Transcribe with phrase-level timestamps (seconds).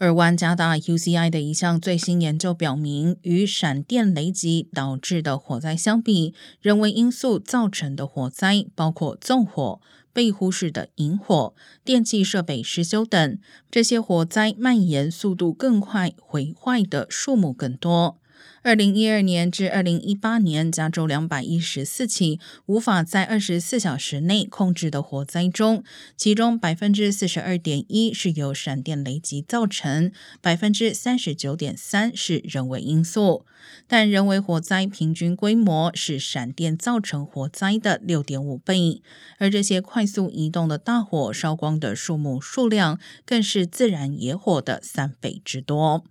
[0.00, 9.80] 而湾加大 UCI 的一项最新研究表明，与闪电雷击导致的火灾相比，人为因素造成的火灾，包括纵火、
[10.12, 11.52] 被忽视的引火、
[11.84, 13.38] 电气设备失修等，
[13.72, 18.18] 这些火灾蔓延速度更快，毁坏的数目更多。
[18.62, 25.82] 二零一二年至二零一八年，加州两百一十四起无法在二十四小时内控制的火灾中，
[26.16, 33.44] 其中百分之四十二点一是由闪电雷击造成，百分之三十九点三是人为因素。
[33.86, 39.02] 但人为火灾平均规模是闪电造成火灾的六点五倍，
[39.38, 46.04] 而这些快速移动的大火烧光的树木数量，更是自然野火的三倍之多。